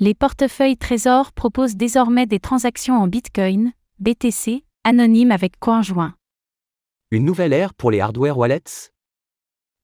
[0.00, 6.14] Les portefeuilles Trésor proposent désormais des transactions en Bitcoin, BTC, anonymes avec CoinJoin.
[7.10, 8.92] Une nouvelle ère pour les hardware wallets?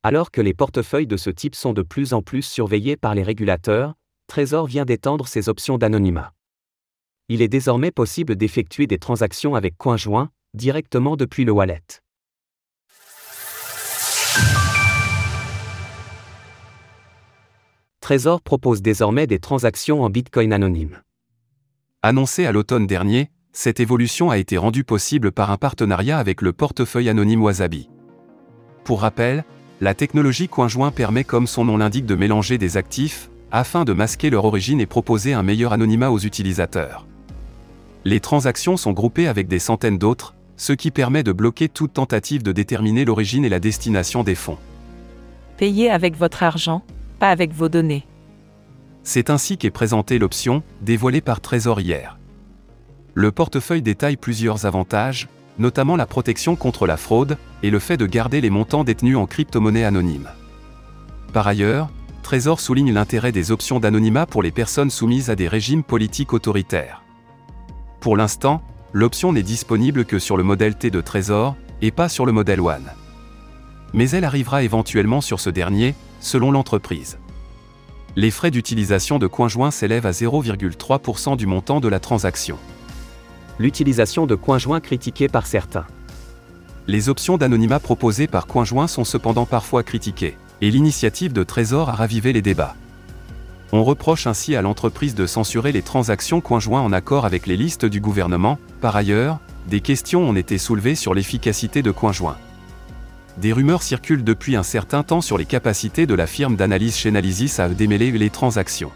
[0.04, 3.24] Alors que les portefeuilles de ce type sont de plus en plus surveillés par les
[3.24, 3.94] régulateurs,
[4.28, 6.32] Trésor vient d'étendre ses options d'anonymat.
[7.28, 12.03] Il est désormais possible d'effectuer des transactions avec CoinJoin directement depuis le wallet.
[18.04, 21.00] Trésor propose désormais des transactions en Bitcoin anonymes.
[22.02, 26.52] Annoncé à l'automne dernier, cette évolution a été rendue possible par un partenariat avec le
[26.52, 27.88] portefeuille anonyme Wasabi.
[28.84, 29.42] Pour rappel,
[29.80, 34.28] la technologie CoinJoin permet comme son nom l'indique de mélanger des actifs, afin de masquer
[34.28, 37.06] leur origine et proposer un meilleur anonymat aux utilisateurs.
[38.04, 42.42] Les transactions sont groupées avec des centaines d'autres, ce qui permet de bloquer toute tentative
[42.42, 44.58] de déterminer l'origine et la destination des fonds.
[45.56, 46.82] Payez avec votre argent,
[47.30, 48.06] avec vos données.
[49.02, 52.18] C'est ainsi qu'est présentée l'option, dévoilée par Trésor hier.
[53.12, 58.06] Le portefeuille détaille plusieurs avantages, notamment la protection contre la fraude et le fait de
[58.06, 60.28] garder les montants détenus en crypto-monnaie anonyme.
[61.32, 61.90] Par ailleurs,
[62.22, 67.02] Trésor souligne l'intérêt des options d'anonymat pour les personnes soumises à des régimes politiques autoritaires.
[68.00, 72.24] Pour l'instant, l'option n'est disponible que sur le modèle T de Trésor, et pas sur
[72.24, 72.90] le modèle One.
[73.92, 77.18] Mais elle arrivera éventuellement sur ce dernier, selon l'entreprise.
[78.16, 82.58] Les frais d'utilisation de CoinJoin s'élèvent à 0,3% du montant de la transaction.
[83.58, 85.86] L'utilisation de CoinJoin critiquée par certains.
[86.86, 91.94] Les options d'anonymat proposées par CoinJoin sont cependant parfois critiquées, et l'initiative de Trésor a
[91.94, 92.76] ravivé les débats.
[93.72, 97.84] On reproche ainsi à l'entreprise de censurer les transactions CoinJoin en accord avec les listes
[97.84, 98.58] du gouvernement.
[98.80, 102.36] Par ailleurs, des questions ont été soulevées sur l'efficacité de CoinJoin.
[103.38, 107.58] Des rumeurs circulent depuis un certain temps sur les capacités de la firme d'analyse Chainalysis
[107.58, 108.92] à démêler les transactions.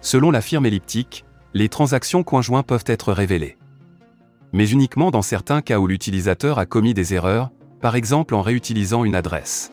[0.00, 3.56] Selon la firme elliptique, les transactions CoinJoin peuvent être révélées.
[4.52, 9.04] Mais uniquement dans certains cas où l'utilisateur a commis des erreurs, par exemple en réutilisant
[9.04, 9.70] une adresse.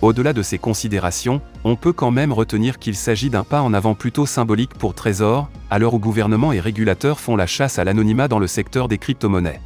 [0.00, 3.94] Au-delà de ces considérations, on peut quand même retenir qu'il s'agit d'un pas en avant
[3.94, 8.26] plutôt symbolique pour Trésor, à l'heure où gouvernements et régulateurs font la chasse à l'anonymat
[8.26, 9.60] dans le secteur des crypto-monnaies.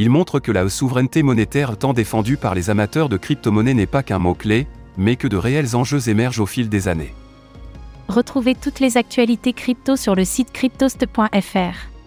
[0.00, 4.02] Il montre que la souveraineté monétaire tant défendue par les amateurs de crypto-monnaies n'est pas
[4.02, 4.66] qu'un mot-clé,
[4.96, 7.12] mais que de réels enjeux émergent au fil des années.
[8.08, 11.99] Retrouvez toutes les actualités crypto sur le site cryptost.fr.